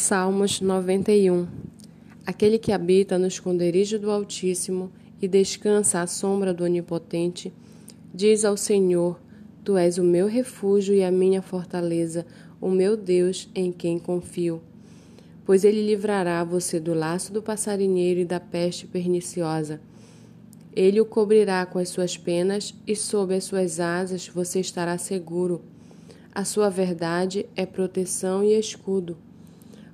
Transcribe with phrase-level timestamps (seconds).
[0.00, 1.48] Salmos 91
[2.24, 7.52] Aquele que habita no esconderijo do Altíssimo e descansa à sombra do Onipotente,
[8.14, 9.18] diz ao Senhor:
[9.64, 12.24] Tu és o meu refúgio e a minha fortaleza,
[12.60, 14.62] o meu Deus em quem confio.
[15.44, 19.80] Pois ele livrará você do laço do passarinheiro e da peste perniciosa.
[20.76, 25.60] Ele o cobrirá com as suas penas e sob as suas asas você estará seguro.
[26.32, 29.16] A sua verdade é proteção e escudo.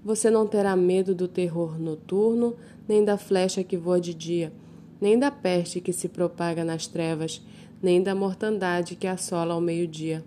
[0.05, 2.55] Você não terá medo do terror noturno,
[2.87, 4.53] nem da flecha que voa de dia,
[5.01, 7.41] nem da peste que se propaga nas trevas,
[7.83, 10.23] nem da mortandade que assola ao meio-dia.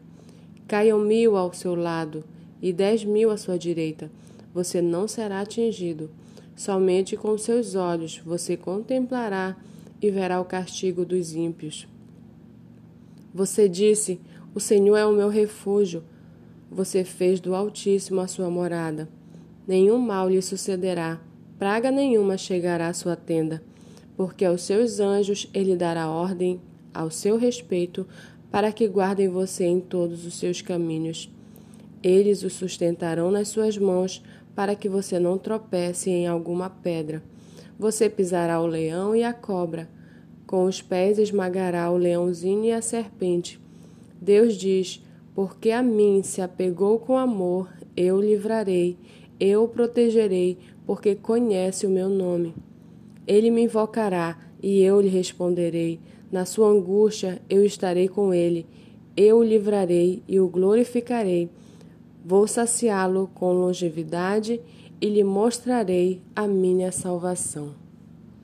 [0.68, 2.24] Caiam mil ao seu lado
[2.60, 4.10] e dez mil à sua direita.
[4.52, 6.10] Você não será atingido.
[6.56, 9.56] Somente com seus olhos você contemplará
[10.02, 11.88] e verá o castigo dos ímpios.
[13.32, 14.20] Você disse:
[14.56, 16.04] O Senhor é o meu refúgio.
[16.72, 19.08] Você fez do Altíssimo a sua morada
[19.68, 21.20] nenhum mal lhe sucederá,
[21.60, 23.62] praga nenhuma chegará à sua tenda,
[24.16, 26.62] porque aos seus anjos ele dará ordem
[26.94, 28.08] ao seu respeito
[28.50, 31.30] para que guardem você em todos os seus caminhos.
[32.02, 34.24] Eles o sustentarão nas suas mãos
[34.56, 37.22] para que você não tropece em alguma pedra.
[37.78, 39.90] Você pisará o leão e a cobra.
[40.48, 43.60] Com os pés esmagará o leãozinho e a serpente.
[44.20, 45.04] Deus diz:
[45.36, 48.98] Porque a mim se apegou com amor, eu o livrarei
[49.40, 52.56] eu o protegerei, porque conhece o meu nome.
[53.26, 56.00] Ele me invocará e eu lhe responderei.
[56.32, 58.66] Na sua angústia eu estarei com ele.
[59.16, 61.50] Eu o livrarei e o glorificarei.
[62.24, 64.60] Vou saciá-lo com longevidade
[65.00, 67.87] e lhe mostrarei a minha salvação.